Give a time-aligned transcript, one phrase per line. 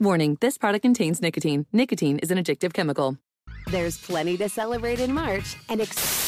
[0.00, 1.66] Warning, this product contains nicotine.
[1.72, 3.18] Nicotine is an addictive chemical.
[3.70, 6.27] There's plenty to celebrate in March and ex-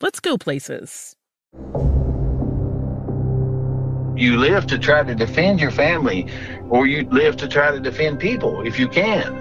[0.00, 1.16] let's go places.
[4.16, 6.26] You live to try to defend your family,
[6.70, 9.34] or you live to try to defend people if you can.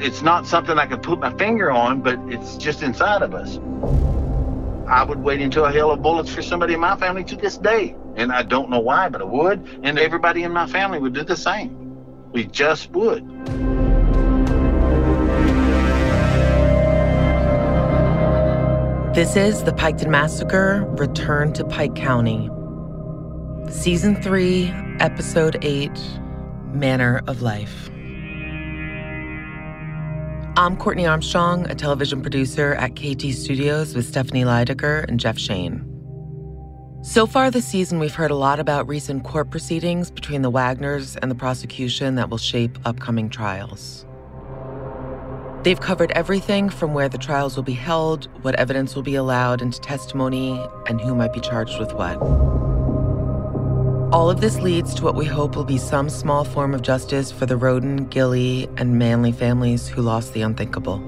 [0.00, 3.58] It's not something I can put my finger on, but it's just inside of us.
[4.88, 7.58] I would wait until a hail of bullets for somebody in my family to this
[7.58, 7.94] day.
[8.16, 9.80] And I don't know why, but I would.
[9.82, 12.30] And everybody in my family would do the same.
[12.32, 13.73] We just would.
[19.14, 22.50] This is The Piketon Massacre Return to Pike County.
[23.70, 24.66] Season 3,
[24.98, 25.88] Episode 8
[26.72, 27.90] Manner of Life.
[30.56, 35.88] I'm Courtney Armstrong, a television producer at KT Studios with Stephanie Leidecker and Jeff Shane.
[37.04, 41.16] So far this season, we've heard a lot about recent court proceedings between the Wagners
[41.22, 44.06] and the prosecution that will shape upcoming trials.
[45.64, 49.62] They've covered everything from where the trials will be held, what evidence will be allowed
[49.62, 52.18] into testimony, and who might be charged with what.
[54.12, 57.32] All of this leads to what we hope will be some small form of justice
[57.32, 60.98] for the Rhoden, Gilley, and Manley families who lost the unthinkable.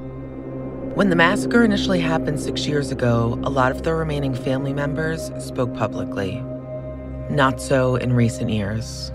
[0.94, 5.30] When the massacre initially happened six years ago, a lot of the remaining family members
[5.38, 6.42] spoke publicly.
[7.28, 9.12] Not so in recent years.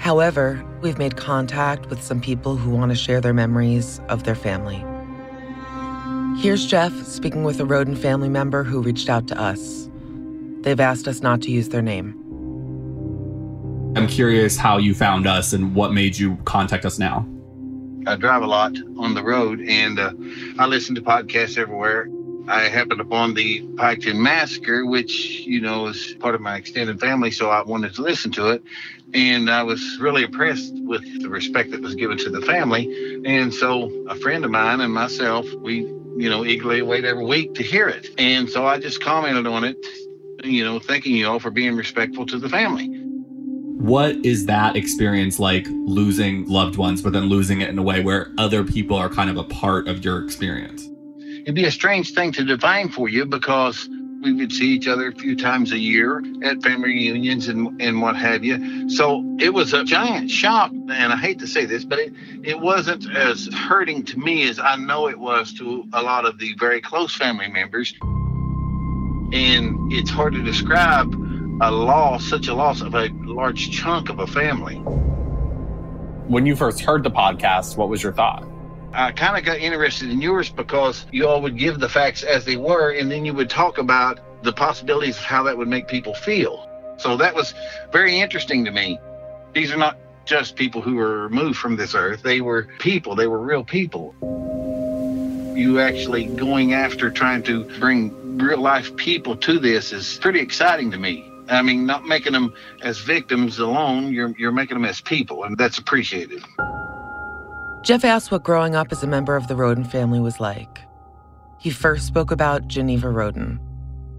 [0.00, 4.34] However, we've made contact with some people who want to share their memories of their
[4.34, 4.82] family.
[6.40, 9.90] Here's Jeff speaking with a Rhoden family member who reached out to us.
[10.62, 12.16] They've asked us not to use their name.
[13.94, 17.28] I'm curious how you found us and what made you contact us now.
[18.06, 20.12] I drive a lot on the road and uh,
[20.58, 22.08] I listen to podcasts everywhere.
[22.48, 27.30] I happened upon the Piketon Massacre, which, you know, is part of my extended family,
[27.30, 28.62] so I wanted to listen to it.
[29.14, 33.22] And I was really impressed with the respect that was given to the family.
[33.24, 35.78] And so a friend of mine and myself, we,
[36.16, 38.08] you know, eagerly wait every week to hear it.
[38.18, 39.76] And so I just commented on it,
[40.44, 42.88] you know, thanking you all for being respectful to the family.
[43.80, 48.02] What is that experience like losing loved ones, but then losing it in a way
[48.02, 50.89] where other people are kind of a part of your experience?
[51.42, 53.88] It'd be a strange thing to define for you because
[54.22, 58.02] we would see each other a few times a year at family reunions and, and
[58.02, 58.90] what have you.
[58.90, 60.70] So it was a giant shock.
[60.72, 64.58] And I hate to say this, but it, it wasn't as hurting to me as
[64.58, 67.94] I know it was to a lot of the very close family members.
[69.32, 71.14] And it's hard to describe
[71.62, 74.76] a loss, such a loss of a large chunk of a family.
[76.26, 78.49] When you first heard the podcast, what was your thought?
[78.92, 82.44] I kind of got interested in yours because you all would give the facts as
[82.44, 85.86] they were, and then you would talk about the possibilities of how that would make
[85.86, 86.68] people feel.
[86.98, 87.54] So that was
[87.92, 88.98] very interesting to me.
[89.54, 92.22] These are not just people who were removed from this earth.
[92.22, 94.14] They were people, they were real people.
[95.56, 100.90] You actually going after trying to bring real life people to this is pretty exciting
[100.90, 101.30] to me.
[101.48, 105.58] I mean, not making them as victims alone, you're, you're making them as people, and
[105.58, 106.44] that's appreciated.
[107.82, 110.80] Jeff asked what growing up as a member of the Rhoden family was like.
[111.58, 113.58] He first spoke about Geneva Rhoden.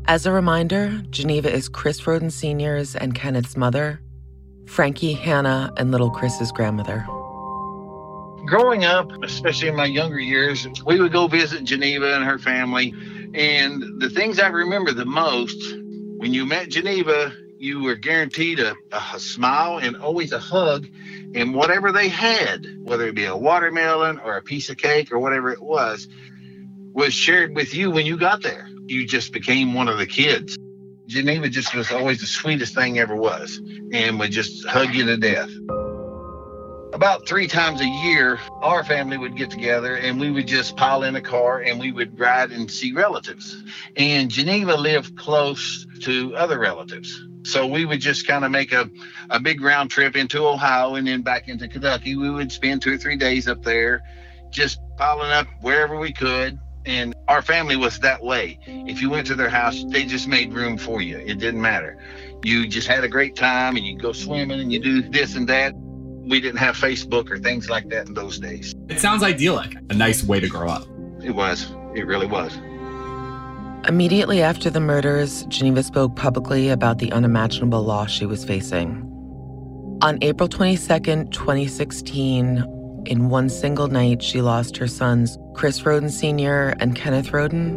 [0.08, 4.02] As a reminder, Geneva is Chris Rhoden Sr.'s and Kenneth's mother,
[4.66, 7.06] Frankie, Hannah, and little Chris's grandmother.
[8.48, 12.96] Growing up, especially in my younger years, we would go visit Geneva and her family.
[13.36, 15.76] And the things I remember the most
[16.18, 17.32] when you met Geneva,
[17.62, 20.88] you were guaranteed a, a, smile and always a hug.
[21.36, 25.20] And whatever they had, whether it be a watermelon or a piece of cake or
[25.20, 26.08] whatever it was,
[26.92, 28.68] was shared with you when you got there.
[28.88, 30.58] You just became one of the kids.
[31.06, 33.62] Geneva just was always the sweetest thing ever was
[33.94, 35.52] and would just hug you to death.
[36.94, 41.04] About three times a year, our family would get together and we would just pile
[41.04, 43.64] in a car and we would ride and see relatives.
[43.96, 47.24] And Geneva lived close to other relatives.
[47.44, 48.90] So we would just kind of make a,
[49.30, 52.16] a big round trip into Ohio and then back into Kentucky.
[52.16, 54.04] We would spend two or three days up there,
[54.50, 56.60] just piling up wherever we could.
[56.86, 58.60] And our family was that way.
[58.66, 61.18] If you went to their house, they just made room for you.
[61.18, 61.98] It didn't matter.
[62.44, 65.48] You just had a great time and you go swimming and you do this and
[65.48, 65.74] that.
[65.76, 68.74] We didn't have Facebook or things like that in those days.
[68.90, 70.88] It sounds idyllic, a nice way to grow up.
[71.24, 71.72] It was.
[71.96, 72.58] It really was.
[73.88, 79.08] Immediately after the murders, Geneva spoke publicly about the unimaginable loss she was facing.
[80.04, 86.76] On April 22, 2016, in one single night, she lost her sons, Chris Rhoden Sr.
[86.80, 87.74] and Kenneth Rhoden,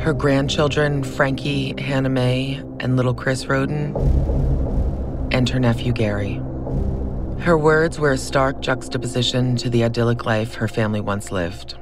[0.00, 3.94] her grandchildren, Frankie, Hannah Mae, and little Chris Rhoden,
[5.30, 6.40] and her nephew, Gary.
[7.40, 11.74] Her words were a stark juxtaposition to the idyllic life her family once lived.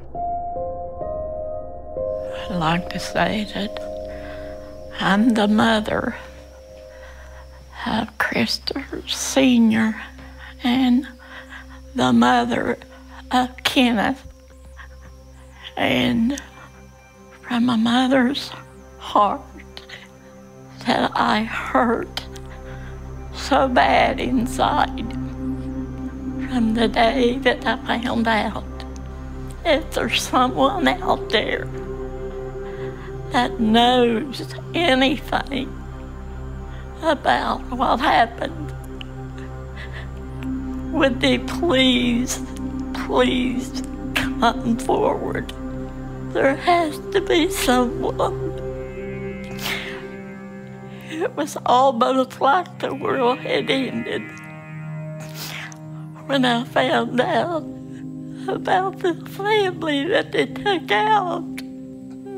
[2.52, 3.80] Like to say that
[5.00, 6.16] I'm the mother
[7.86, 10.00] of Christopher Sr.
[10.62, 11.08] and
[11.94, 12.78] the mother
[13.30, 14.22] of Kenneth.
[15.78, 16.40] And
[17.40, 18.50] from my mother's
[18.98, 19.40] heart
[20.86, 22.26] that I hurt
[23.34, 25.10] so bad inside
[26.48, 28.64] from the day that I found out
[29.64, 31.66] if there's someone out there
[33.32, 35.68] that knows anything
[37.02, 38.62] about what happened
[40.92, 42.38] would they please,
[42.92, 43.82] please
[44.14, 45.50] come forward?
[46.32, 48.52] There has to be someone.
[51.08, 54.22] It was almost like the world had ended
[56.26, 57.64] when I found out
[58.48, 61.61] about the family that they took out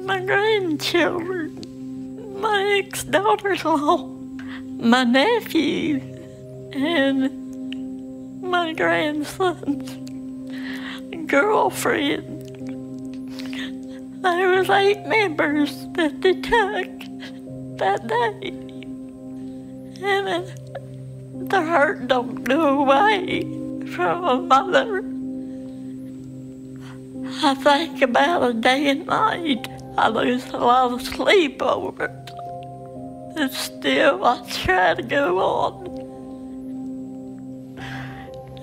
[0.05, 4.07] my grandchildren, my ex daughter in law,
[4.79, 6.01] my nephew,
[6.73, 9.97] and my grandson's
[11.27, 12.43] girlfriend.
[14.23, 16.91] There was eight members that they took
[17.79, 18.49] that day.
[20.03, 23.43] And it, the hurt don't go away
[23.87, 25.05] from a mother.
[27.43, 29.67] I think about it day and night.
[29.97, 32.31] I lose a lot of sleep over it.
[33.37, 35.95] And still I try to go on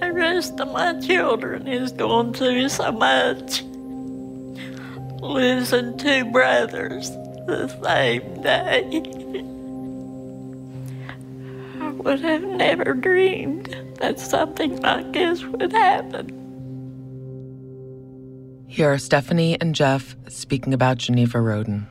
[0.02, 3.62] the rest of my children is going through so much.
[5.22, 7.12] Losing two brothers
[7.46, 9.04] the same day.
[11.80, 16.41] I would have never dreamed that something like this would happen.
[18.72, 21.88] Here are Stephanie and Jeff speaking about Geneva Rhoden.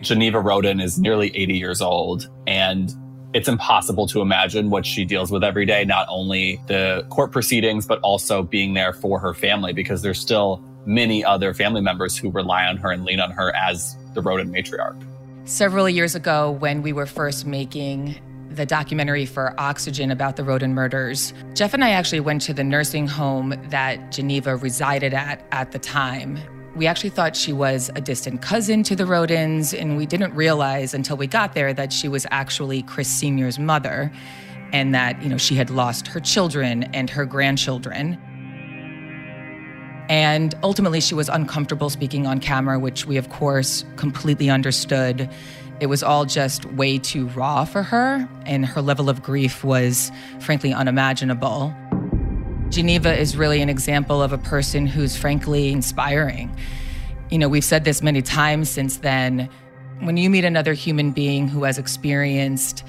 [0.00, 2.90] Geneva Rhoden is nearly 80 years old, and
[3.34, 7.84] it's impossible to imagine what she deals with every day, not only the court proceedings,
[7.84, 12.30] but also being there for her family, because there's still many other family members who
[12.30, 14.98] rely on her and lean on her as the Rhoden matriarch.
[15.44, 18.18] Several years ago, when we were first making
[18.58, 22.64] the documentary for Oxygen about the Rhoden murders, Jeff and I actually went to the
[22.64, 26.38] nursing home that Geneva resided at at the time.
[26.74, 30.92] We actually thought she was a distant cousin to the Rhodens, and we didn't realize
[30.92, 34.12] until we got there that she was actually Chris Sr.'s mother
[34.72, 38.18] and that, you know, she had lost her children and her grandchildren.
[40.08, 45.30] And ultimately, she was uncomfortable speaking on camera, which we, of course, completely understood.
[45.80, 50.10] It was all just way too raw for her, and her level of grief was
[50.40, 51.74] frankly unimaginable.
[52.68, 56.54] Geneva is really an example of a person who's frankly inspiring.
[57.30, 59.48] You know, we've said this many times since then.
[60.00, 62.84] When you meet another human being who has experienced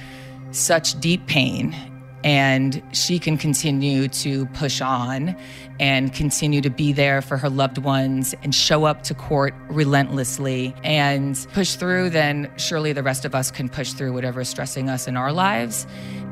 [0.51, 1.75] such deep pain
[2.23, 5.35] and she can continue to push on
[5.79, 10.75] and continue to be there for her loved ones and show up to court relentlessly
[10.83, 14.89] and push through, then surely the rest of us can push through whatever is stressing
[14.89, 15.87] us in our lives.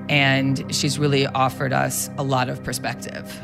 [0.10, 3.42] And she's really offered us a lot of perspective.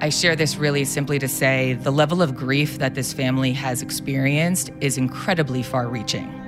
[0.00, 3.80] I share this really simply to say the level of grief that this family has
[3.80, 6.43] experienced is incredibly far reaching.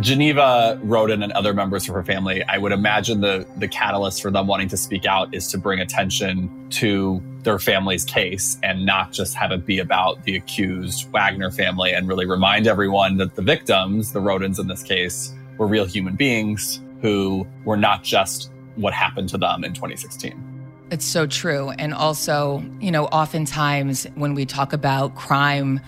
[0.00, 4.30] Geneva Rhoden and other members of her family, I would imagine the the catalyst for
[4.30, 9.12] them wanting to speak out is to bring attention to their family's case and not
[9.12, 13.42] just have it be about the accused Wagner family and really remind everyone that the
[13.42, 18.92] victims, the Rhodens in this case, were real human beings who were not just what
[18.92, 20.54] happened to them in 2016.
[20.90, 21.70] It's so true.
[21.70, 25.80] And also, you know, oftentimes when we talk about crime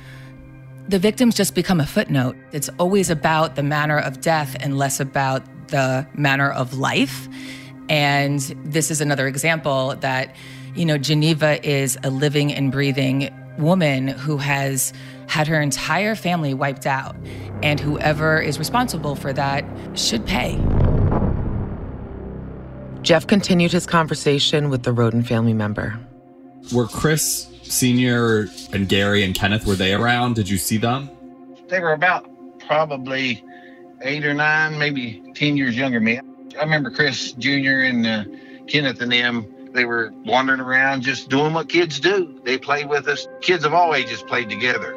[0.88, 2.36] the victims just become a footnote.
[2.52, 7.28] It's always about the manner of death and less about the manner of life.
[7.88, 10.34] And this is another example that,
[10.74, 14.92] you know, Geneva is a living and breathing woman who has
[15.28, 17.16] had her entire family wiped out.
[17.62, 19.64] And whoever is responsible for that
[19.98, 20.60] should pay.
[23.02, 25.98] Jeff continued his conversation with the Rhoden family member.
[26.72, 30.34] Were Chris Senior and Gary and Kenneth, were they around?
[30.34, 31.10] Did you see them?
[31.68, 32.28] They were about
[32.60, 33.44] probably
[34.02, 36.20] eight or nine, maybe 10 years younger than me.
[36.58, 37.82] I remember Chris Jr.
[37.84, 38.24] and uh,
[38.66, 42.40] Kenneth and them, they were wandering around just doing what kids do.
[42.44, 43.28] They played with us.
[43.42, 44.96] Kids of all ages played together.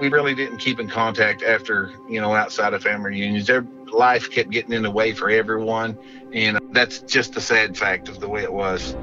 [0.00, 3.46] We really didn't keep in contact after, you know, outside of family reunions.
[3.46, 5.98] Their life kept getting in the way for everyone.
[6.32, 8.96] And that's just the sad fact of the way it was.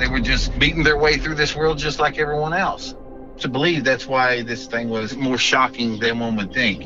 [0.00, 2.94] They were just beating their way through this world just like everyone else.
[3.40, 6.84] To believe that's why this thing was more shocking than one would think.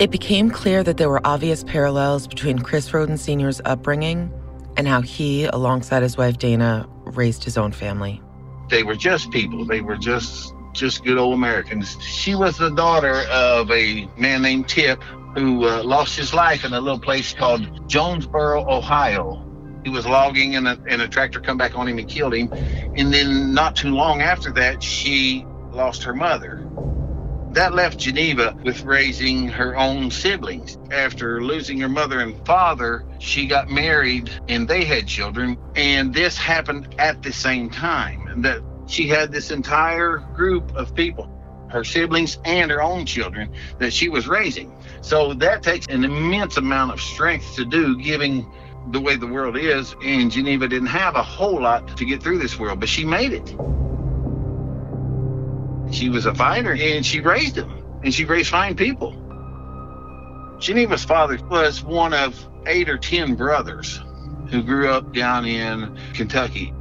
[0.00, 4.32] It became clear that there were obvious parallels between Chris Rhoden Sr.'s upbringing
[4.76, 8.20] and how he, alongside his wife Dana, raised his own family.
[8.68, 9.64] They were just people.
[9.64, 11.96] They were just just good old Americans.
[12.00, 15.02] She was the daughter of a man named Tip
[15.34, 19.46] who uh, lost his life in a little place called Jonesboro, Ohio.
[19.84, 22.52] He was logging and a, and a tractor come back on him and killed him.
[22.96, 26.66] And then not too long after that, she lost her mother.
[27.52, 30.78] That left Geneva with raising her own siblings.
[30.92, 35.58] After losing her mother and father, she got married and they had children.
[35.74, 38.42] And this happened at the same time.
[38.42, 41.28] That she had this entire group of people,
[41.70, 44.72] her siblings and her own children, that she was raising.
[45.02, 48.50] So that takes an immense amount of strength to do, giving
[48.90, 49.94] the way the world is.
[50.04, 53.32] And Geneva didn't have a whole lot to get through this world, but she made
[53.32, 53.48] it.
[55.92, 59.16] She was a fighter and she raised them, and she raised fine people.
[60.60, 64.00] Geneva's father was one of eight or ten brothers
[64.50, 66.74] who grew up down in Kentucky.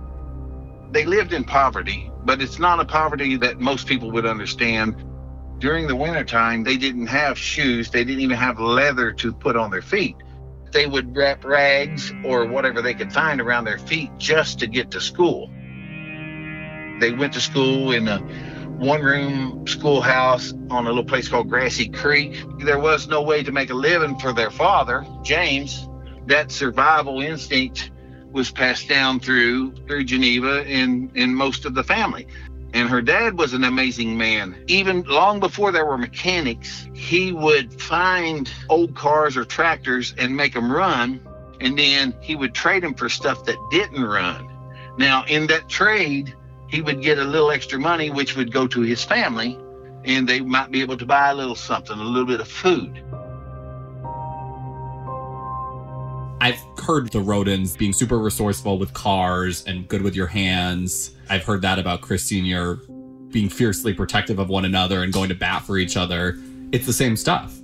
[0.91, 4.95] They lived in poverty, but it's not a poverty that most people would understand
[5.59, 7.89] during the wintertime, they didn't have shoes.
[7.89, 10.15] They didn't even have leather to put on their feet.
[10.71, 14.91] They would wrap rags or whatever they could find around their feet just to get
[14.91, 15.49] to school.
[16.99, 18.19] They went to school in a
[18.79, 22.41] one room schoolhouse on a little place called Grassy Creek.
[22.59, 25.87] There was no way to make a living for their father, James.
[26.27, 27.91] That survival instinct
[28.31, 32.27] was passed down through through Geneva and, and most of the family.
[32.73, 34.63] And her dad was an amazing man.
[34.67, 40.53] Even long before there were mechanics, he would find old cars or tractors and make
[40.53, 41.19] them run.
[41.59, 44.47] And then he would trade them for stuff that didn't run.
[44.97, 46.35] Now, in that trade,
[46.67, 49.57] he would get a little extra money, which would go to his family,
[50.05, 53.03] and they might be able to buy a little something, a little bit of food.
[56.41, 61.11] I've heard the Rhodens being super resourceful with cars and good with your hands.
[61.29, 62.75] I've heard that about Chris Sr.
[63.29, 66.37] being fiercely protective of one another and going to bat for each other.
[66.71, 67.57] It's the same stuff.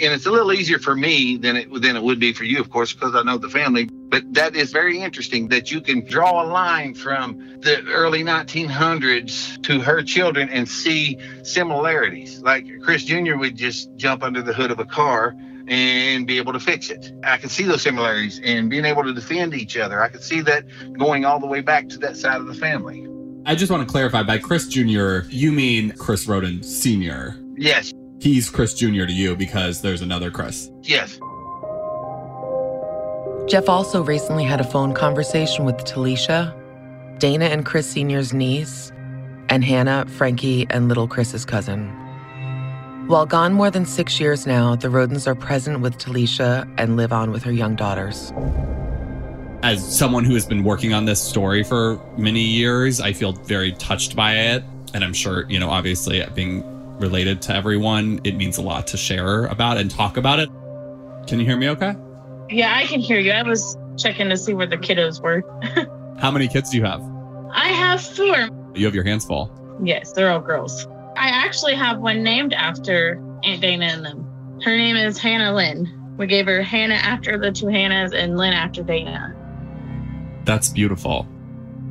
[0.00, 2.60] And it's a little easier for me than it than it would be for you,
[2.60, 3.84] of course, because I know the family.
[3.86, 9.60] But that is very interesting that you can draw a line from the early 1900s
[9.64, 12.40] to her children and see similarities.
[12.42, 13.36] Like Chris Jr.
[13.36, 15.34] would just jump under the hood of a car
[15.68, 17.12] and be able to fix it.
[17.24, 20.02] I can see those similarities and being able to defend each other.
[20.02, 20.64] I can see that
[20.98, 23.06] going all the way back to that side of the family.
[23.46, 27.36] I just want to clarify by Chris Jr., you mean Chris Rhoden Sr.
[27.56, 29.04] Yes, He's Chris Jr.
[29.06, 30.70] to you because there's another Chris.
[30.82, 31.18] yes.
[33.48, 36.52] Jeff also recently had a phone conversation with Talisha,
[37.18, 38.92] Dana and Chris Sr.'s niece,
[39.48, 41.90] and Hannah, Frankie, and little Chris's cousin.
[43.08, 47.10] While gone more than six years now, the Rhodens are present with Talisha and live
[47.10, 48.34] on with her young daughters.
[49.62, 53.72] As someone who has been working on this story for many years, I feel very
[53.72, 54.62] touched by it.
[54.92, 56.62] And I'm sure, you know, obviously being
[56.98, 60.50] related to everyone, it means a lot to share about and talk about it.
[61.26, 61.94] Can you hear me okay?
[62.50, 63.32] Yeah, I can hear you.
[63.32, 65.42] I was checking to see where the kiddos were.
[66.20, 67.00] How many kids do you have?
[67.54, 68.50] I have four.
[68.74, 69.50] You have your hands full.
[69.82, 70.86] Yes, they're all girls.
[71.18, 74.60] I actually have one named after Aunt Dana and them.
[74.62, 76.14] Her name is Hannah Lynn.
[76.16, 79.34] We gave her Hannah after the two Hannahs and Lynn after Dana.
[80.44, 81.26] That's beautiful.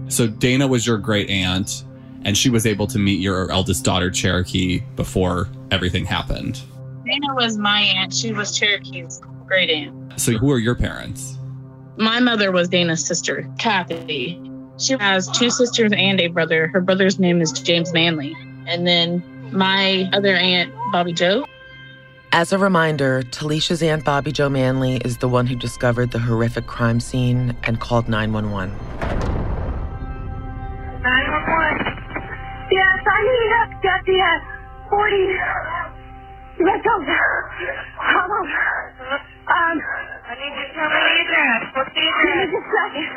[0.08, 1.84] So Dana was your great aunt,
[2.24, 6.62] and she was able to meet your eldest daughter, Cherokee, before everything happened.
[7.06, 8.14] Dana was my aunt.
[8.14, 10.20] She was Cherokee's great aunt.
[10.20, 11.38] So who are your parents?
[11.98, 14.42] My mother was Dana's sister, Kathy.
[14.78, 16.68] She has two sisters and a brother.
[16.68, 18.34] Her brother's name is James Manley.
[18.68, 21.46] And then my other aunt, Bobby Joe.
[22.34, 26.68] As a reminder, Talisha's Aunt Bobby Joe Manley is the one who discovered the horrific
[26.68, 28.76] crime scene and called 911.
[31.00, 31.98] 911.
[32.70, 35.16] Yes, I need up get the uh, 40.
[36.68, 36.92] Let's go.
[37.00, 38.46] Hold on.
[39.48, 39.80] Um,
[40.28, 41.64] I need you to tell me the address.
[41.72, 42.28] What's the address?
[42.28, 43.08] Give me just a second.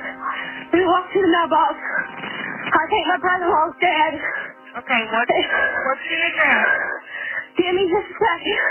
[0.70, 1.74] We walked to the mailbox.
[2.70, 4.14] I think my brother-in-law's dead.
[4.70, 6.68] Okay, what, what's the address?
[7.58, 8.70] Give me just a second.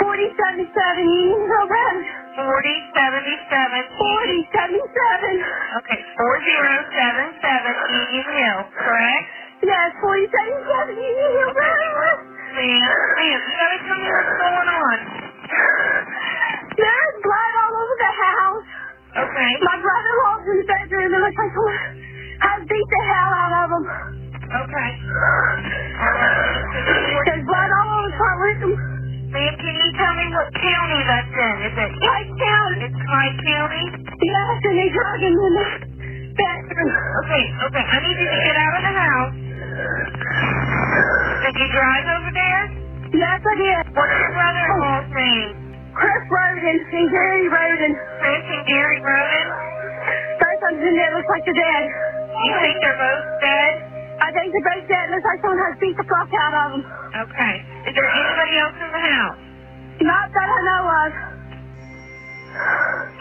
[0.00, 0.64] 4077
[1.04, 2.00] Union Hill Road.
[2.40, 3.84] 4077.
[4.00, 5.44] 4077.
[5.84, 9.26] Okay, 4077 Union Hill, correct?
[9.66, 12.18] Yes, 4077 Union Hill Road.
[12.56, 12.88] Ma'am,
[13.18, 14.98] ma'am, tell me what's going on.
[16.78, 18.68] There's blood all over the house.
[19.16, 19.52] Okay.
[19.64, 21.10] My brother-in-law's in the bedroom.
[21.14, 22.03] It looks like has
[22.84, 23.84] beat the hell out of him.
[24.44, 24.90] Okay.
[27.24, 28.72] There's blood all over the front room.
[29.32, 31.56] Ma'am, can you tell me what county that's in?
[31.64, 32.78] Is it Clay County?
[32.86, 33.84] It's Clay County?
[34.20, 35.66] Yes, and they drug him in the
[36.38, 36.92] bedroom.
[37.24, 37.84] Okay, okay.
[37.88, 39.34] I need you to get out of the house.
[41.42, 42.62] Did you drive over there?
[43.16, 43.84] Yes, I did.
[43.96, 45.50] What's your brother-in-law's name?
[45.98, 47.92] Chris Rhoden and Gary Rhoden.
[48.22, 49.46] Chris and Gary Rhoden?
[50.38, 52.13] Both of them that looks like they're dead.
[52.34, 53.72] You think they're both dead?
[54.20, 55.04] I think they're both dead.
[55.14, 56.82] Looks like someone has beat the fuck out of them.
[57.28, 57.54] Okay.
[57.90, 59.38] Is there anybody else in the house?
[60.02, 61.10] Not that I know of.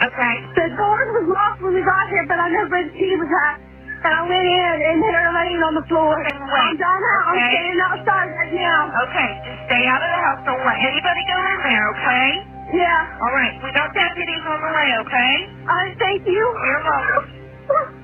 [0.10, 0.36] Okay.
[0.58, 3.58] The door was locked when we got here, but I know the key was at.
[4.04, 6.12] And I went in, and they're laying on the floor.
[6.19, 7.23] I'm down out.
[7.32, 7.49] I'm Okay.
[7.56, 8.91] standing outside right now.
[9.08, 10.39] Okay, just stay out of the house.
[10.43, 12.28] Don't let anybody go in there, okay?
[12.84, 13.21] Yeah.
[13.23, 15.34] All right, we got deputies on the way, okay?
[15.71, 16.36] I thank you.
[16.43, 17.95] You're welcome.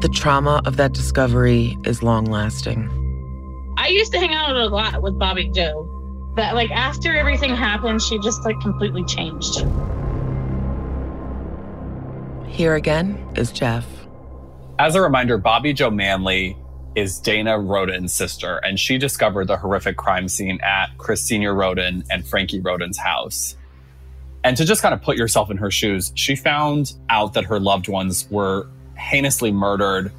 [0.00, 2.88] The trauma of that discovery is long lasting.
[3.76, 5.86] I used to hang out a lot with Bobby Joe.
[6.34, 9.64] But like after everything happened, she just like completely changed.
[12.46, 13.86] Here again is Jeff.
[14.78, 16.56] As a reminder, Bobby Joe Manley
[16.94, 22.06] is Dana Rhoden's sister, and she discovered the horrific crime scene at Chris Senior Rhoden
[22.08, 23.56] and Frankie Rhoden's house.
[24.48, 27.60] And to just kind of put yourself in her shoes, she found out that her
[27.60, 30.10] loved ones were heinously murdered,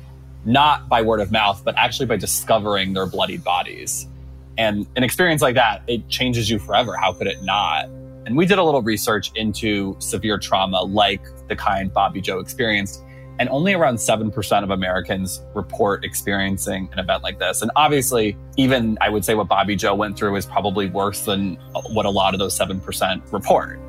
[0.46, 4.08] not by word of mouth, but actually by discovering their bloodied bodies.
[4.56, 6.96] And an experience like that, it changes you forever.
[6.96, 7.86] How could it not?
[8.28, 13.02] And we did a little research into severe trauma like the kind Bobby Joe experienced.
[13.40, 17.64] And only around 7% of Americans report experiencing an event like this.
[17.64, 21.56] And obviously, even I would say what Bobby Joe went through is probably worse than
[21.90, 23.80] what a lot of those 7% report.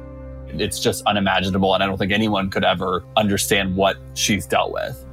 [0.58, 1.74] It's just unimaginable.
[1.74, 5.04] And I don't think anyone could ever understand what she's dealt with.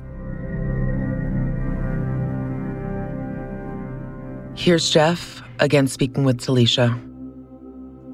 [4.56, 7.04] Here's Jeff again speaking with Talisha.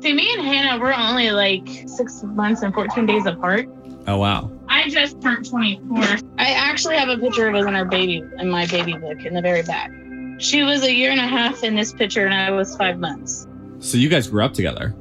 [0.02, 3.70] See, me and Hannah, we're only like six months and 14 days apart.
[4.06, 4.52] Oh, wow.
[4.68, 5.98] I just turned 24.
[6.38, 9.34] I actually have a picture of us in our baby, in my baby book in
[9.34, 9.92] the very back.
[10.40, 13.48] She was a year and a half in this picture, and I was five months.
[13.80, 14.94] So you guys grew up together.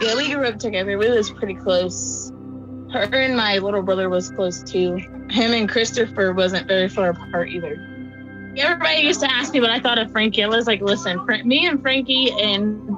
[0.00, 0.98] Yeah, we grew up together.
[0.98, 2.30] We was pretty close.
[2.92, 4.96] Her and my little brother was close too.
[5.30, 7.74] Him and Christopher wasn't very far apart either.
[8.58, 10.42] Everybody used to ask me what I thought of Frankie.
[10.42, 12.96] I was like, listen, me and Frankie and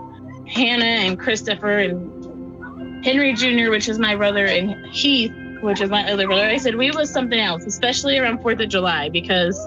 [0.49, 5.33] Hannah and Christopher and Henry Jr., which is my brother, and Heath,
[5.63, 6.45] which is my other brother.
[6.45, 9.59] I said we was something else, especially around Fourth of July, because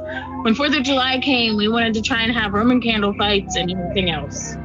[0.44, 3.72] when Fourth of July came, we wanted to try and have Roman candle fights and
[3.72, 4.56] everything else.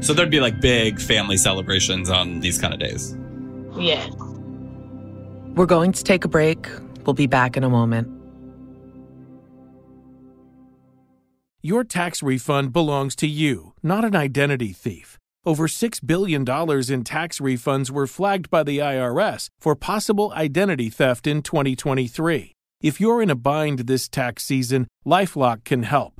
[0.00, 3.16] So there'd be like big family celebrations on these kind of days.
[3.76, 4.10] Yes.
[5.54, 6.68] We're going to take a break.
[7.04, 8.08] We'll be back in a moment.
[11.62, 15.18] Your tax refund belongs to you, not an identity thief.
[15.44, 21.26] Over $6 billion in tax refunds were flagged by the IRS for possible identity theft
[21.26, 22.52] in 2023.
[22.82, 26.19] If you're in a bind this tax season, Lifelock can help.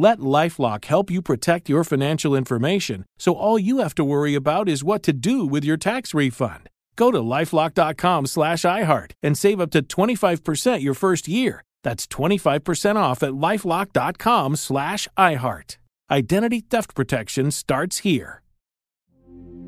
[0.00, 4.68] Let Lifelock help you protect your financial information so all you have to worry about
[4.68, 6.68] is what to do with your tax refund.
[6.94, 11.64] Go to lifelock.com slash iHeart and save up to 25% your first year.
[11.82, 15.78] That's 25% off at lifelock.com slash iHeart.
[16.08, 18.42] Identity theft protection starts here.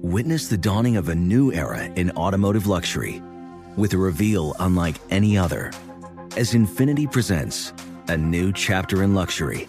[0.01, 3.21] Witness the dawning of a new era in automotive luxury
[3.77, 5.73] with a reveal unlike any other
[6.37, 7.73] as Infiniti presents
[8.07, 9.69] a new chapter in luxury,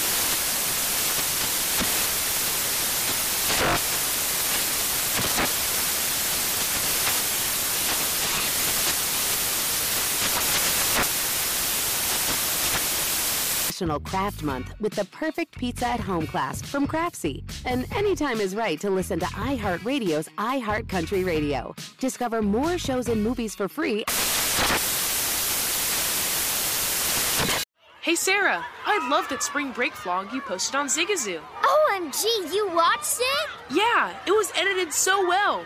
[13.81, 17.41] National Craft Month with the perfect pizza at home class from Craftsy.
[17.65, 21.73] And anytime is right to listen to iHeartRadio's iHeartCountry Radio.
[21.99, 24.03] Discover more shows and movies for free.
[28.03, 31.39] Hey Sarah, I love that spring break vlog you posted on Zigazoo.
[31.63, 33.49] OMG, you watched it?
[33.71, 35.65] Yeah, it was edited so well.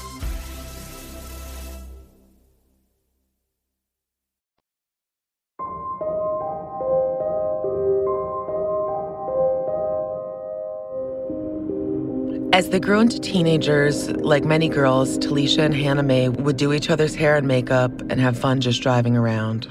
[12.61, 16.91] As they grew into teenagers, like many girls, Talisha and Hannah Mae would do each
[16.91, 19.67] other's hair and makeup and have fun just driving around.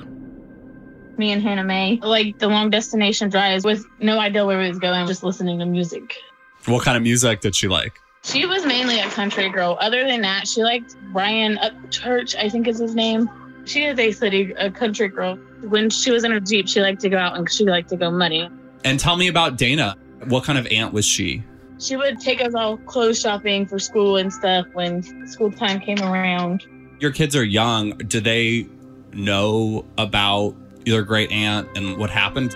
[1.16, 4.80] Me and Hannah Mae, like the long destination drives with no idea where we was
[4.80, 6.16] going, just listening to music.
[6.64, 7.92] What kind of music did she like?
[8.24, 9.78] She was mainly a country girl.
[9.80, 13.30] Other than that, she liked Brian Upchurch, I think is his name.
[13.66, 15.36] She is basically a country girl.
[15.62, 17.96] When she was in her Jeep, she liked to go out and she liked to
[17.96, 18.50] go muddy.
[18.84, 19.96] And tell me about Dana.
[20.24, 21.44] What kind of aunt was she?
[21.80, 26.00] She would take us all clothes shopping for school and stuff when school time came
[26.02, 26.66] around.
[26.98, 27.96] Your kids are young.
[27.96, 28.66] Do they
[29.14, 32.54] know about your great aunt and what happened?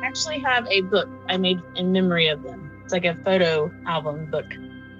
[0.00, 2.70] I actually have a book I made in memory of them.
[2.84, 4.46] It's like a photo album book.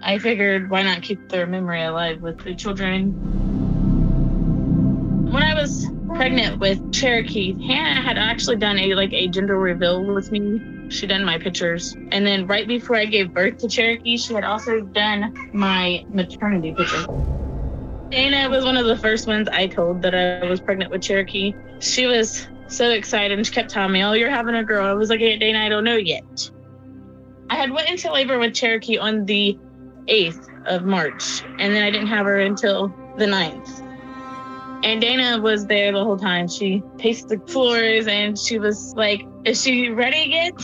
[0.03, 3.12] I figured why not keep their memory alive with the children.
[5.31, 10.03] When I was pregnant with Cherokee, Hannah had actually done a like a gender reveal
[10.05, 10.77] with me.
[10.90, 14.44] She done my pictures, and then right before I gave birth to Cherokee, she had
[14.44, 17.07] also done my maternity picture.
[18.11, 21.53] Dana was one of the first ones I told that I was pregnant with Cherokee.
[21.81, 24.94] She was so excited and she kept telling me, "Oh, you're having a girl." I
[24.94, 26.51] was like, "Hey, Dana, I don't know yet."
[27.51, 29.59] I had went into labor with Cherokee on the
[30.09, 33.83] 8th of March, and then I didn't have her until the 9th.
[34.82, 36.48] And Dana was there the whole time.
[36.48, 40.54] She paced the floors and she was like, Is she ready yet?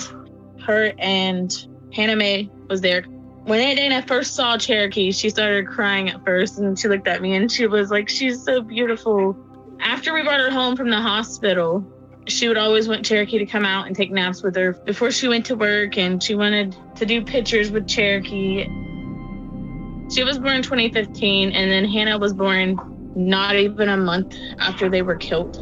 [0.64, 1.52] Her and
[1.92, 3.02] Hannah Mae was there.
[3.02, 7.20] When Aunt Dana first saw Cherokee, she started crying at first and she looked at
[7.20, 9.36] me and she was like, She's so beautiful.
[9.80, 11.84] After we brought her home from the hospital,
[12.26, 15.28] she would always want Cherokee to come out and take naps with her before she
[15.28, 18.64] went to work and she wanted to do pictures with Cherokee.
[20.14, 22.78] She was born 2015 and then Hannah was born
[23.16, 25.56] not even a month after they were killed.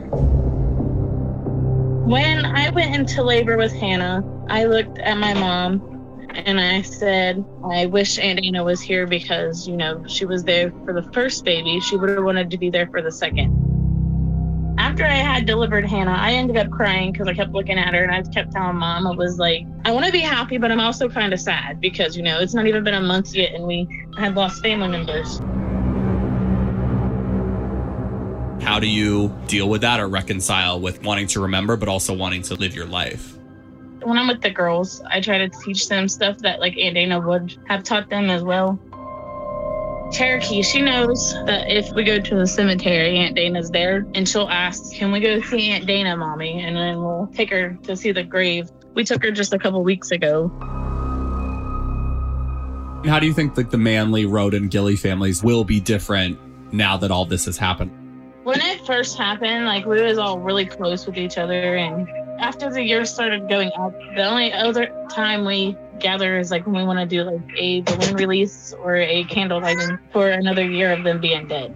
[2.06, 5.92] When I went into labor with Hannah, I looked at my mom
[6.34, 10.72] and I said, I wish Aunt Dana was here because, you know, she was there
[10.84, 11.78] for the first baby.
[11.80, 13.58] She would have wanted to be there for the second.
[14.78, 18.02] After I had delivered Hannah, I ended up crying because I kept looking at her
[18.02, 20.80] and I kept telling mom, I was like, I want to be happy, but I'm
[20.80, 23.64] also kind of sad because, you know, it's not even been a month yet and
[23.64, 23.86] we
[24.16, 25.40] had lost family members.
[28.72, 32.40] How do you deal with that or reconcile with wanting to remember, but also wanting
[32.44, 33.36] to live your life?
[34.02, 37.20] When I'm with the girls, I try to teach them stuff that like Aunt Dana
[37.20, 38.80] would have taught them as well.
[40.10, 44.48] Cherokee, she knows that if we go to the cemetery, Aunt Dana's there, and she'll
[44.48, 48.10] ask, "Can we go see Aunt Dana, mommy?" And then we'll take her to see
[48.10, 48.70] the grave.
[48.94, 50.50] We took her just a couple weeks ago.
[53.04, 56.38] How do you think like the Manley, Rhoden, Gilley families will be different
[56.72, 57.98] now that all this has happened?
[58.44, 62.08] When it first happened, like we was all really close with each other, and
[62.40, 66.74] after the year started going up, the only other time we gather is like when
[66.74, 70.92] we want to do like a balloon release or a candle lighting for another year
[70.92, 71.72] of them being dead.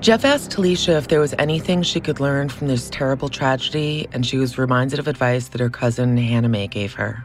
[0.00, 4.26] Jeff asked Talisha if there was anything she could learn from this terrible tragedy, and
[4.26, 7.24] she was reminded of advice that her cousin Hannah Mae gave her.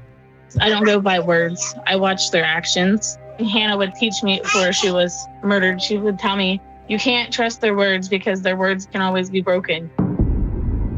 [0.62, 1.76] I don't go by words.
[1.86, 3.18] I watch their actions.
[3.40, 5.14] Hannah would teach me before she was
[5.44, 5.82] murdered.
[5.82, 6.62] She would tell me,
[6.94, 9.90] you can't trust their words because their words can always be broken.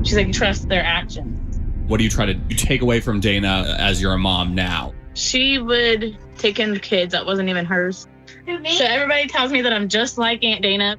[0.03, 1.57] She's like, trust their actions.
[1.87, 4.93] What do you try to take away from Dana as you're a mom now?
[5.13, 8.09] She would take in the kids that wasn't even hers.
[8.45, 10.97] So everybody tells me that I'm just like Aunt Dana.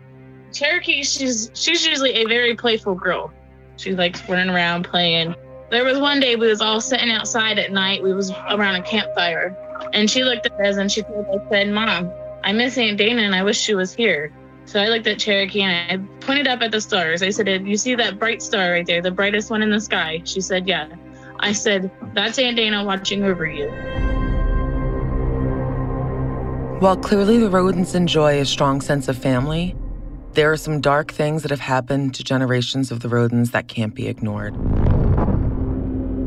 [0.54, 3.30] Cherokee, she's she's usually a very playful girl.
[3.76, 5.34] She likes running around playing.
[5.70, 8.02] There was one day we was all sitting outside at night.
[8.02, 9.54] We was around a campfire,
[9.92, 12.10] and she looked at us and she told us, said, "Mom,
[12.42, 14.32] I miss Aunt Dana and I wish she was here."
[14.66, 17.22] So I looked at Cherokee and I pointed up at the stars.
[17.22, 20.22] I said, You see that bright star right there, the brightest one in the sky?
[20.24, 20.88] She said, Yeah.
[21.38, 23.68] I said, That's Aunt Dana watching over you.
[26.80, 29.76] While clearly the Rhodens enjoy a strong sense of family,
[30.32, 33.94] there are some dark things that have happened to generations of the Rhodens that can't
[33.94, 34.54] be ignored.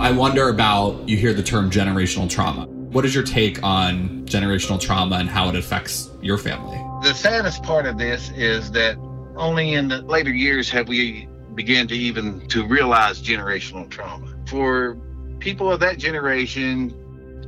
[0.02, 2.68] I wonder about you hear the term generational trauma.
[2.68, 6.89] What is your take on generational trauma and how it affects your family?
[7.02, 8.98] The saddest part of this is that
[9.38, 14.28] only in the later years have we begun to even to realize generational trauma.
[14.48, 14.98] For
[15.40, 16.94] people of that generation,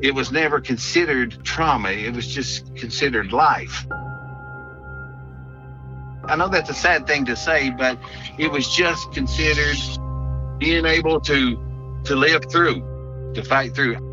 [0.02, 1.90] it was never considered trauma.
[1.90, 3.86] It was just considered life.
[6.26, 8.00] I know that's a sad thing to say, but
[8.38, 9.78] it was just considered
[10.60, 14.11] being able to to live through, to fight through.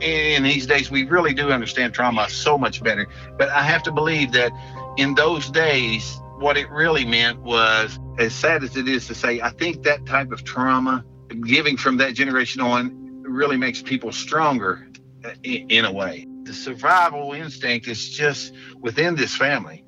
[0.00, 3.06] In these days, we really do understand trauma so much better.
[3.36, 4.52] But I have to believe that
[4.96, 9.40] in those days, what it really meant was, as sad as it is to say,
[9.40, 11.04] I think that type of trauma,
[11.44, 14.88] giving from that generation on, really makes people stronger
[15.24, 16.26] uh, in, in a way.
[16.44, 19.84] The survival instinct is just within this family.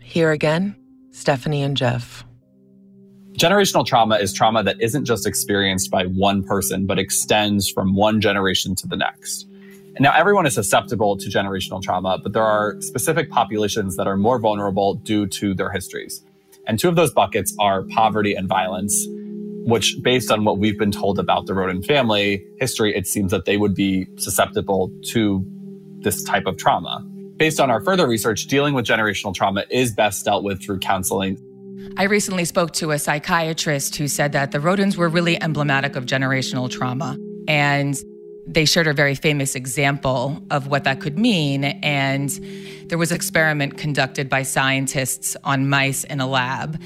[0.00, 0.76] Here again,
[1.10, 2.24] Stephanie and Jeff.
[3.38, 8.20] Generational trauma is trauma that isn't just experienced by one person, but extends from one
[8.20, 9.46] generation to the next.
[9.94, 14.16] And now, everyone is susceptible to generational trauma, but there are specific populations that are
[14.16, 16.20] more vulnerable due to their histories.
[16.66, 19.06] And two of those buckets are poverty and violence,
[19.66, 23.44] which, based on what we've been told about the Rhoden family history, it seems that
[23.44, 25.46] they would be susceptible to
[26.00, 27.06] this type of trauma.
[27.36, 31.38] Based on our further research, dealing with generational trauma is best dealt with through counseling
[31.96, 36.06] I recently spoke to a psychiatrist who said that the Rhodens were really emblematic of
[36.06, 37.18] generational trauma.
[37.46, 37.96] And
[38.46, 41.64] they shared a very famous example of what that could mean.
[41.64, 42.30] And
[42.86, 46.80] there was an experiment conducted by scientists on mice in a lab.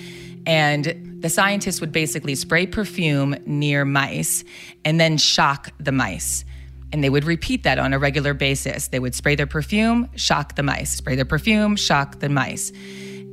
[0.47, 4.45] And the scientists would basically spray perfume near mice
[4.85, 6.45] and then shock the mice.
[6.93, 8.89] And they would repeat that on a regular basis.
[8.89, 12.73] They would spray their perfume, shock the mice, spray their perfume, shock the mice.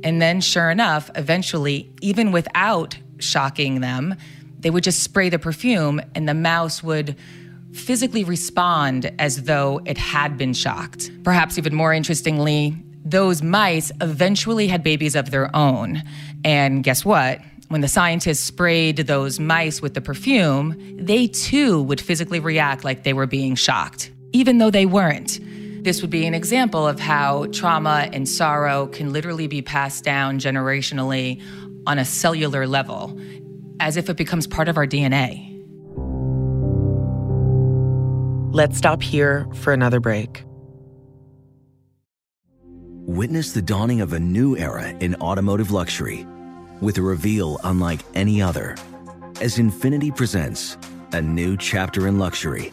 [0.02, 4.16] And then, sure enough, eventually, even without shocking them,
[4.58, 7.16] they would just spray the perfume and the mouse would
[7.72, 11.10] physically respond as though it had been shocked.
[11.22, 16.02] Perhaps even more interestingly, those mice eventually had babies of their own.
[16.44, 17.40] And guess what?
[17.68, 23.04] When the scientists sprayed those mice with the perfume, they too would physically react like
[23.04, 25.38] they were being shocked, even though they weren't.
[25.82, 30.38] This would be an example of how trauma and sorrow can literally be passed down
[30.38, 31.42] generationally
[31.86, 33.18] on a cellular level,
[33.80, 35.46] as if it becomes part of our DNA.
[38.52, 40.44] Let's stop here for another break.
[43.06, 46.26] Witness the dawning of a new era in automotive luxury
[46.80, 48.76] with a reveal unlike any other
[49.40, 50.76] as Infiniti presents
[51.12, 52.72] a new chapter in luxury,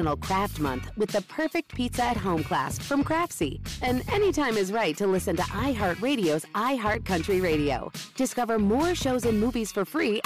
[0.00, 3.60] National Craft Month with the perfect pizza at home class from Craftsy.
[3.82, 7.92] And anytime is right to listen to iHeartRadio's iHeartCountry Radio.
[8.16, 10.22] Discover more shows and movies for free.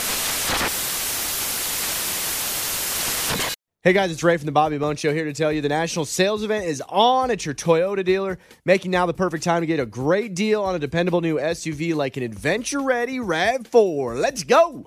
[3.83, 6.05] Hey guys, it's Ray from the Bobby Bones Show here to tell you the national
[6.05, 9.81] sales event is on at your Toyota dealer, making now the perfect time to get
[9.81, 14.21] a great deal on a dependable new SUV like an adventure ready RAV4.
[14.21, 14.87] Let's go!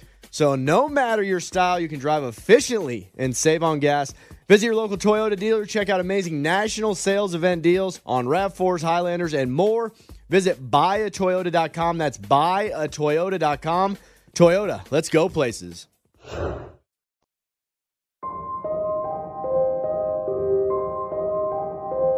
[0.31, 4.13] So, no matter your style, you can drive efficiently and save on gas.
[4.47, 9.33] Visit your local Toyota dealer, check out amazing national sales event deals on RAV4s, Highlanders,
[9.33, 9.93] and more.
[10.29, 11.97] Visit buyatoyota.com.
[11.97, 13.97] That's buyatoyota.com.
[14.33, 15.87] Toyota, let's go places.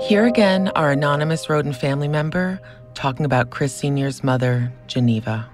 [0.07, 2.59] Here again, our anonymous Rhoden family member
[2.93, 5.53] talking about Chris Sr.'s mother, Geneva.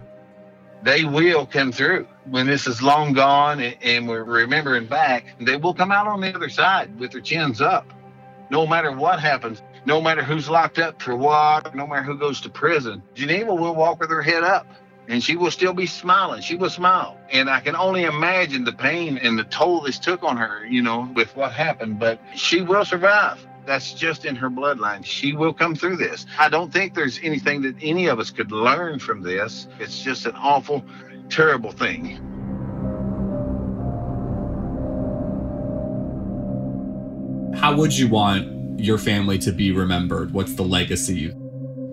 [0.83, 5.25] They will come through when this is long gone and- we're remembering back.
[5.39, 7.91] They will come out on the other side with their chins up.
[8.49, 12.41] No matter what happens, no matter who's locked up for what, no matter who goes
[12.41, 14.67] to prison, Geneva will walk with her head up
[15.09, 16.41] and she will still be smiling.
[16.41, 17.17] She will smile.
[17.31, 20.81] And I can only imagine the pain and the toll this took on her, you
[20.81, 23.45] know, with what happened, but she will survive.
[23.69, 25.05] That's just in her bloodline.
[25.05, 26.25] She will come through this.
[26.39, 29.67] I don't think there's anything that any of us could learn from this.
[29.79, 30.83] It's just an awful,
[31.29, 32.15] terrible thing.
[37.61, 40.33] How would you want your family to be remembered?
[40.33, 41.31] What's the legacy?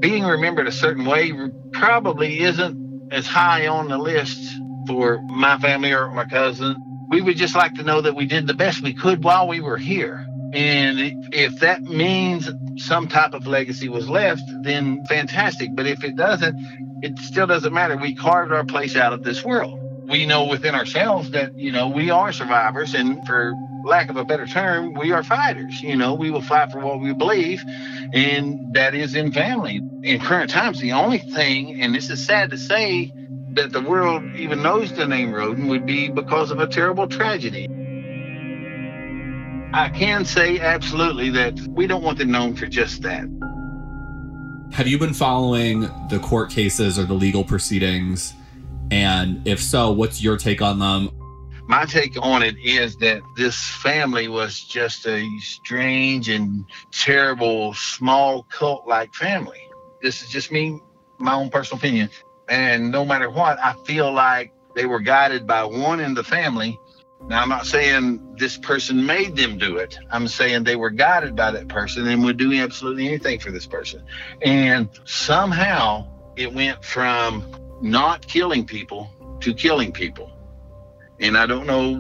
[0.01, 1.31] Being remembered a certain way
[1.73, 4.41] probably isn't as high on the list
[4.87, 6.83] for my family or my cousin.
[7.11, 9.61] We would just like to know that we did the best we could while we
[9.61, 10.26] were here.
[10.53, 15.71] And if that means some type of legacy was left, then fantastic.
[15.75, 16.57] But if it doesn't,
[17.03, 17.97] it still doesn't matter.
[17.97, 19.81] We carved our place out of this world.
[20.09, 22.95] We know within ourselves that, you know, we are survivors.
[22.95, 23.53] And for
[23.85, 25.81] lack of a better term, we are fighters.
[25.81, 27.63] You know, we will fight for what we believe,
[28.13, 29.81] and that is in family.
[30.03, 33.13] In current times, the only thing, and this is sad to say,
[33.53, 37.69] that the world even knows the name Rhoden would be because of a terrible tragedy.
[39.77, 43.27] I can say absolutely that we don't want them known for just that.
[44.73, 48.33] Have you been following the court cases or the legal proceedings?
[48.91, 51.11] And if so, what's your take on them?
[51.69, 58.45] my take on it is that this family was just a strange and terrible small
[58.45, 59.61] cult like family.
[60.01, 60.81] This is just me,
[61.19, 62.09] my own personal opinion.
[62.49, 66.79] And no matter what, I feel like they were guided by one in the family.
[67.29, 69.99] Now, I'm not saying this person made them do it.
[70.11, 73.67] I'm saying they were guided by that person and would do absolutely anything for this
[73.67, 74.05] person.
[74.43, 76.07] And somehow
[76.37, 77.45] it went from
[77.83, 79.11] not killing people
[79.41, 80.37] to killing people
[81.21, 81.95] and I don't know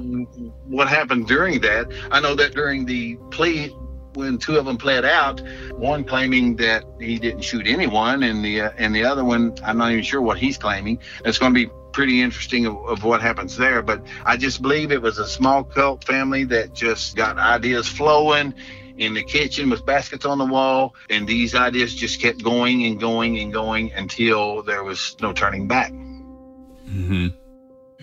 [0.66, 1.90] what happened during that.
[2.10, 3.68] I know that during the plea,
[4.14, 5.40] when two of them pled out,
[5.72, 9.78] one claiming that he didn't shoot anyone, and the uh, and the other one, I'm
[9.78, 11.00] not even sure what he's claiming.
[11.24, 13.80] It's going to be pretty interesting of, of, what happens there.
[13.80, 18.52] But I just believe it was a small cult family that just got ideas flowing
[18.98, 23.00] in the kitchen with baskets on the wall, and these ideas just kept going and
[23.00, 25.90] going and going until there was no turning back.
[25.90, 27.28] Mm-hmm.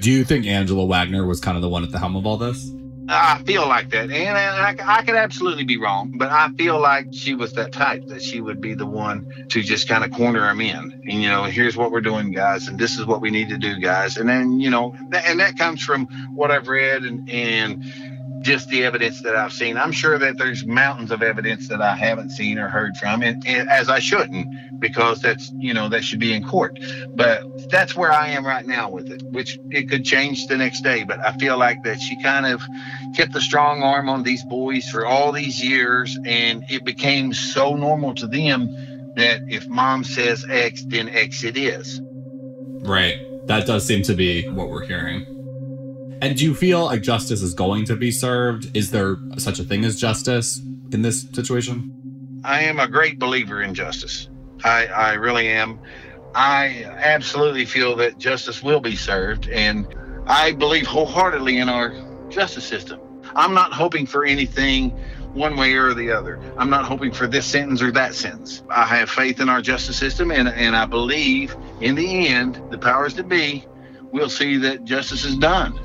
[0.02, 2.38] Do you think Angela Wagner was kind of the one at the helm of all
[2.38, 2.72] this?
[3.10, 7.08] I feel like that, and I, I, could absolutely be wrong, but I feel like
[7.12, 10.50] she was that type that she would be the one to just kind of corner
[10.50, 11.04] him in.
[11.08, 13.58] And you know, here's what we're doing, guys, and this is what we need to
[13.58, 14.18] do, guys.
[14.18, 17.84] And then you know, and that comes from what I've read and and
[18.44, 19.78] just the evidence that I've seen.
[19.78, 23.46] I'm sure that there's mountains of evidence that I haven't seen or heard from, and,
[23.48, 26.78] and, as I shouldn't, because that's you know that should be in court.
[27.10, 30.82] But that's where I am right now with it, which it could change the next
[30.82, 31.04] day.
[31.04, 32.62] But I feel like that she kind of
[33.16, 37.76] kept a strong arm on these boys for all these years, and it became so
[37.76, 42.02] normal to them that if mom says X, then X it is.
[42.82, 43.20] Right.
[43.48, 45.33] That does seem to be what we're hearing.
[46.24, 48.78] And do you feel like justice is going to be served?
[48.78, 50.58] Is there such a thing as justice
[50.94, 52.40] in this situation?
[52.46, 54.30] I am a great believer in justice.
[54.64, 55.82] I, I really am.
[56.34, 59.86] I absolutely feel that justice will be served, and
[60.26, 61.94] I believe wholeheartedly in our
[62.30, 63.02] justice system.
[63.36, 64.92] I'm not hoping for anything
[65.34, 66.40] one way or the other.
[66.58, 68.64] I'm not hoping for this sentence or that sentence.
[68.70, 72.78] I have faith in our justice system, and, and I believe in the end, the
[72.78, 73.66] powers that be
[74.14, 75.78] will see that justice is done.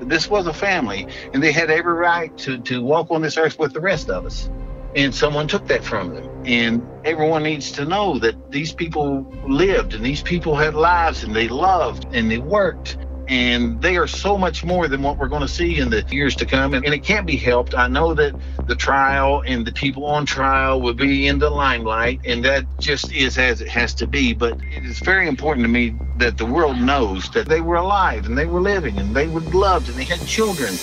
[0.00, 3.58] This was a family, and they had every right to, to walk on this earth
[3.58, 4.50] with the rest of us.
[4.96, 6.28] And someone took that from them.
[6.46, 11.34] And everyone needs to know that these people lived and these people had lives and
[11.36, 12.96] they loved and they worked
[13.28, 16.34] and they are so much more than what we're going to see in the years
[16.36, 16.74] to come.
[16.74, 17.74] And, it can't be helped.
[17.74, 18.34] I know that
[18.66, 23.12] the trial and the people on trial will be in the limelight, and that just
[23.12, 24.32] is as it has to be.
[24.32, 28.26] But it is very important to me that the world knows that they were alive
[28.26, 30.74] and they were living and they were loved and they had children.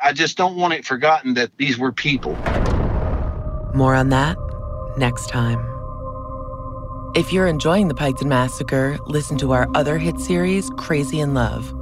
[0.00, 2.36] I just don't want it forgotten that these were people.
[3.74, 4.36] More on that
[4.96, 5.64] next time.
[7.14, 11.77] If you're enjoying the Piketon Massacre, listen to our other hit series, Crazy in Love.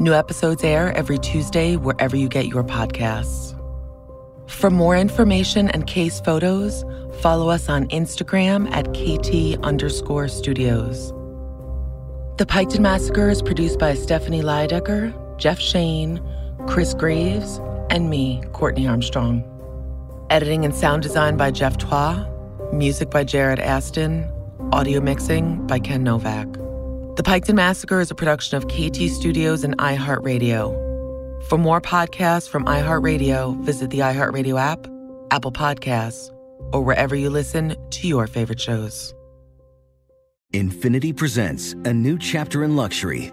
[0.00, 3.58] New episodes air every Tuesday wherever you get your podcasts.
[4.48, 6.84] For more information and case photos,
[7.20, 11.12] follow us on Instagram at KT underscore studios.
[12.36, 16.22] The Piketon Massacre is produced by Stephanie Lydecker, Jeff Shane,
[16.68, 19.42] Chris Graves, and me, Courtney Armstrong.
[20.30, 22.24] Editing and sound design by Jeff Twa.
[22.72, 24.30] Music by Jared Aston.
[24.70, 26.46] Audio mixing by Ken Novak.
[27.18, 31.42] The Piketon Massacre is a production of KT Studios and iHeartRadio.
[31.48, 34.86] For more podcasts from iHeartRadio, visit the iHeartRadio app,
[35.32, 36.32] Apple Podcasts,
[36.72, 39.12] or wherever you listen to your favorite shows.
[40.54, 43.32] Infiniti presents a new chapter in luxury,